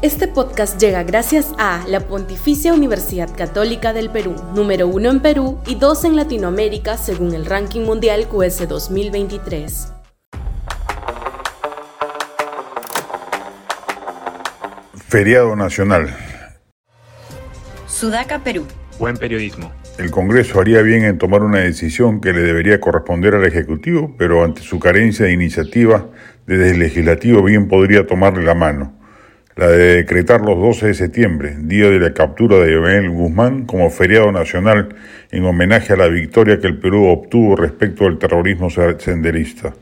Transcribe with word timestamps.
Este 0.00 0.28
podcast 0.28 0.80
llega 0.80 1.02
gracias 1.02 1.52
a 1.58 1.84
la 1.88 1.98
Pontificia 1.98 2.72
Universidad 2.72 3.36
Católica 3.36 3.92
del 3.92 4.10
Perú, 4.10 4.36
número 4.54 4.86
uno 4.86 5.10
en 5.10 5.18
Perú 5.18 5.58
y 5.66 5.74
dos 5.74 6.04
en 6.04 6.14
Latinoamérica 6.14 6.96
según 6.96 7.34
el 7.34 7.44
ranking 7.44 7.80
mundial 7.80 8.28
QS 8.28 8.68
2023. 8.68 9.92
Feriado 15.08 15.56
Nacional. 15.56 16.16
Sudaca, 17.88 18.38
Perú. 18.44 18.66
Buen 19.00 19.16
periodismo. 19.16 19.72
El 19.98 20.12
Congreso 20.12 20.60
haría 20.60 20.80
bien 20.82 21.02
en 21.02 21.18
tomar 21.18 21.42
una 21.42 21.58
decisión 21.58 22.20
que 22.20 22.32
le 22.32 22.42
debería 22.42 22.80
corresponder 22.80 23.34
al 23.34 23.44
Ejecutivo, 23.44 24.14
pero 24.16 24.44
ante 24.44 24.62
su 24.62 24.78
carencia 24.78 25.26
de 25.26 25.32
iniciativa, 25.32 26.06
desde 26.46 26.70
el 26.70 26.78
Legislativo 26.78 27.42
bien 27.42 27.66
podría 27.66 28.06
tomarle 28.06 28.44
la 28.44 28.54
mano 28.54 28.97
la 29.58 29.66
de 29.66 29.96
decretar 29.96 30.40
los 30.40 30.56
12 30.56 30.86
de 30.86 30.94
septiembre, 30.94 31.56
día 31.58 31.90
de 31.90 31.98
la 31.98 32.14
captura 32.14 32.58
de 32.58 32.76
Abel 32.76 33.10
Guzmán, 33.10 33.66
como 33.66 33.90
feriado 33.90 34.30
nacional 34.30 34.94
en 35.32 35.44
homenaje 35.44 35.94
a 35.94 35.96
la 35.96 36.06
victoria 36.06 36.60
que 36.60 36.68
el 36.68 36.78
Perú 36.78 37.06
obtuvo 37.06 37.56
respecto 37.56 38.06
al 38.06 38.18
terrorismo 38.18 38.70
senderista. 38.70 39.74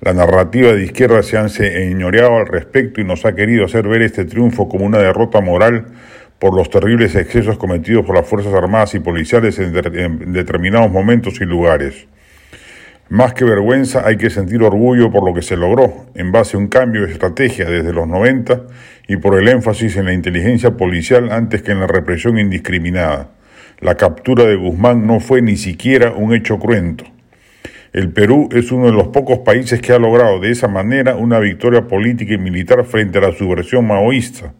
La 0.00 0.14
narrativa 0.14 0.72
de 0.72 0.84
izquierda 0.84 1.22
se 1.22 1.36
ha 1.36 1.42
enseñoreado 1.42 2.38
al 2.38 2.46
respecto 2.46 3.02
y 3.02 3.04
nos 3.04 3.26
ha 3.26 3.34
querido 3.34 3.66
hacer 3.66 3.86
ver 3.86 4.00
este 4.00 4.24
triunfo 4.24 4.70
como 4.70 4.86
una 4.86 4.96
derrota 4.96 5.42
moral 5.42 5.84
por 6.38 6.56
los 6.56 6.70
terribles 6.70 7.14
excesos 7.14 7.58
cometidos 7.58 8.06
por 8.06 8.16
las 8.16 8.26
Fuerzas 8.26 8.54
Armadas 8.54 8.94
y 8.94 9.00
Policiales 9.00 9.58
en, 9.58 10.32
determinados 10.32 10.90
momentos 10.90 11.42
y 11.42 11.44
lugares. 11.44 12.06
Más 13.10 13.34
que 13.34 13.44
vergüenza, 13.44 14.06
hay 14.06 14.16
que 14.16 14.30
sentir 14.30 14.62
orgullo 14.62 15.10
por 15.10 15.24
lo 15.24 15.34
que 15.34 15.42
se 15.42 15.56
logró, 15.56 16.06
en 16.14 16.30
base 16.30 16.56
a 16.56 16.60
un 16.60 16.68
cambio 16.68 17.04
de 17.04 17.12
estrategia 17.12 17.68
desde 17.68 17.92
los 17.92 18.06
90 18.06 18.66
y 19.08 19.16
por 19.16 19.36
el 19.36 19.48
énfasis 19.48 19.96
en 19.96 20.04
la 20.04 20.12
inteligencia 20.12 20.76
policial 20.76 21.32
antes 21.32 21.60
que 21.62 21.72
en 21.72 21.80
la 21.80 21.88
represión 21.88 22.38
indiscriminada. 22.38 23.30
La 23.80 23.96
captura 23.96 24.44
de 24.44 24.54
Guzmán 24.54 25.08
no 25.08 25.18
fue 25.18 25.42
ni 25.42 25.56
siquiera 25.56 26.12
un 26.12 26.32
hecho 26.32 26.60
cruento. 26.60 27.04
El 27.92 28.12
Perú 28.12 28.48
es 28.52 28.70
uno 28.70 28.86
de 28.86 28.92
los 28.92 29.08
pocos 29.08 29.40
países 29.40 29.82
que 29.82 29.92
ha 29.92 29.98
logrado 29.98 30.38
de 30.38 30.52
esa 30.52 30.68
manera 30.68 31.16
una 31.16 31.40
victoria 31.40 31.88
política 31.88 32.34
y 32.34 32.38
militar 32.38 32.84
frente 32.84 33.18
a 33.18 33.22
la 33.22 33.32
subversión 33.32 33.88
maoísta. 33.88 34.54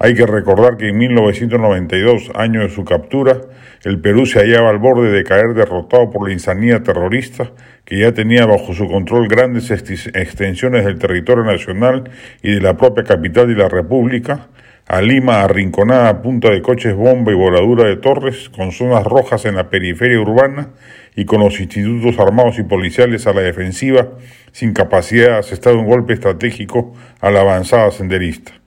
Hay 0.00 0.14
que 0.14 0.26
recordar 0.26 0.76
que 0.76 0.90
en 0.90 0.98
1992, 0.98 2.30
año 2.36 2.60
de 2.60 2.70
su 2.70 2.84
captura, 2.84 3.40
el 3.84 4.00
Perú 4.00 4.26
se 4.26 4.38
hallaba 4.38 4.70
al 4.70 4.78
borde 4.78 5.10
de 5.10 5.24
caer 5.24 5.54
derrotado 5.54 6.10
por 6.10 6.28
la 6.28 6.32
insanía 6.32 6.84
terrorista 6.84 7.50
que 7.84 7.98
ya 7.98 8.12
tenía 8.12 8.46
bajo 8.46 8.74
su 8.74 8.86
control 8.86 9.26
grandes 9.26 9.72
extensiones 9.72 10.84
del 10.84 11.00
territorio 11.00 11.42
nacional 11.42 12.10
y 12.42 12.52
de 12.52 12.60
la 12.60 12.76
propia 12.76 13.02
capital 13.02 13.48
de 13.48 13.56
la 13.56 13.68
República, 13.68 14.46
a 14.86 15.02
Lima 15.02 15.42
arrinconada 15.42 16.08
a 16.08 16.22
punta 16.22 16.50
de 16.50 16.62
coches 16.62 16.94
bomba 16.94 17.32
y 17.32 17.34
voladura 17.34 17.88
de 17.88 17.96
torres, 17.96 18.50
con 18.50 18.70
zonas 18.70 19.04
rojas 19.04 19.46
en 19.46 19.56
la 19.56 19.68
periferia 19.68 20.20
urbana 20.20 20.68
y 21.16 21.24
con 21.24 21.40
los 21.40 21.58
institutos 21.58 22.20
armados 22.20 22.58
y 22.60 22.62
policiales 22.62 23.26
a 23.26 23.32
la 23.32 23.40
defensiva, 23.40 24.10
sin 24.52 24.74
capacidad 24.74 25.30
de 25.30 25.38
asestar 25.38 25.74
un 25.74 25.86
golpe 25.86 26.12
estratégico 26.12 26.94
a 27.20 27.30
la 27.30 27.40
avanzada 27.40 27.90
senderista. 27.90 28.57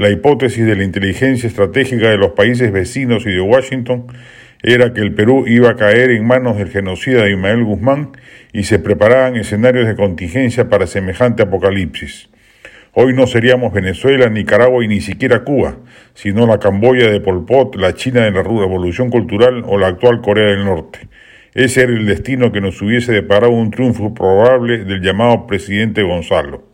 La 0.00 0.08
hipótesis 0.08 0.64
de 0.64 0.76
la 0.76 0.84
inteligencia 0.84 1.46
estratégica 1.46 2.08
de 2.08 2.16
los 2.16 2.30
países 2.30 2.72
vecinos 2.72 3.26
y 3.26 3.32
de 3.32 3.42
Washington 3.42 4.06
era 4.62 4.94
que 4.94 5.02
el 5.02 5.12
Perú 5.12 5.44
iba 5.46 5.68
a 5.68 5.76
caer 5.76 6.10
en 6.10 6.26
manos 6.26 6.56
del 6.56 6.70
genocida 6.70 7.24
de 7.24 7.32
Ismael 7.32 7.64
Guzmán 7.64 8.12
y 8.54 8.62
se 8.62 8.78
preparaban 8.78 9.36
escenarios 9.36 9.86
de 9.86 9.96
contingencia 9.96 10.70
para 10.70 10.86
semejante 10.86 11.42
apocalipsis. 11.42 12.30
Hoy 12.94 13.12
no 13.12 13.26
seríamos 13.26 13.74
Venezuela, 13.74 14.30
Nicaragua 14.30 14.82
y 14.82 14.88
ni 14.88 15.02
siquiera 15.02 15.44
Cuba, 15.44 15.76
sino 16.14 16.46
la 16.46 16.58
Camboya 16.58 17.10
de 17.10 17.20
Pol 17.20 17.44
Pot, 17.44 17.76
la 17.76 17.92
China 17.92 18.22
de 18.22 18.30
la 18.30 18.42
Revolución 18.42 19.10
Cultural 19.10 19.64
o 19.66 19.76
la 19.76 19.88
actual 19.88 20.22
Corea 20.22 20.52
del 20.52 20.64
Norte. 20.64 21.10
Ese 21.52 21.82
era 21.82 21.92
el 21.92 22.06
destino 22.06 22.52
que 22.52 22.62
nos 22.62 22.80
hubiese 22.80 23.12
deparado 23.12 23.52
un 23.52 23.70
triunfo 23.70 24.14
probable 24.14 24.78
del 24.86 25.02
llamado 25.02 25.46
presidente 25.46 26.02
Gonzalo. 26.02 26.69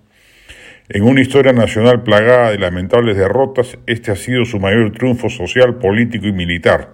En 0.89 1.03
una 1.03 1.21
historia 1.21 1.53
nacional 1.53 2.05
plagada 2.05 2.53
de 2.53 2.59
lamentables 2.59 3.17
derrotas, 3.17 3.77
este 3.87 4.13
ha 4.13 4.17
sido 4.17 4.45
su 4.45 4.61
mayor 4.61 4.93
triunfo 4.93 5.29
social, 5.29 5.79
político 5.79 6.29
y 6.29 6.33
militar. 6.33 6.91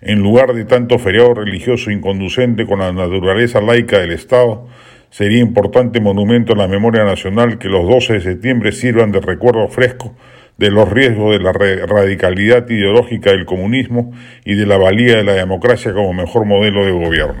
En 0.00 0.20
lugar 0.20 0.54
de 0.54 0.64
tanto 0.64 1.00
feriado 1.00 1.34
religioso 1.34 1.90
inconducente 1.90 2.64
con 2.64 2.78
la 2.78 2.92
naturaleza 2.92 3.60
laica 3.60 3.98
del 3.98 4.12
Estado, 4.12 4.68
sería 5.10 5.40
importante 5.40 6.00
monumento 6.00 6.52
a 6.52 6.56
la 6.56 6.68
memoria 6.68 7.02
nacional 7.02 7.58
que 7.58 7.68
los 7.68 7.88
12 7.88 8.12
de 8.12 8.20
septiembre 8.20 8.70
sirvan 8.70 9.10
de 9.10 9.20
recuerdo 9.20 9.66
fresco 9.66 10.14
de 10.56 10.70
los 10.70 10.88
riesgos 10.88 11.36
de 11.36 11.42
la 11.42 11.52
radicalidad 11.52 12.68
ideológica 12.70 13.32
del 13.32 13.46
comunismo 13.46 14.12
y 14.44 14.54
de 14.54 14.66
la 14.66 14.76
valía 14.76 15.16
de 15.16 15.24
la 15.24 15.32
democracia 15.32 15.92
como 15.92 16.12
mejor 16.12 16.44
modelo 16.44 16.84
de 16.84 16.92
gobierno. 16.92 17.40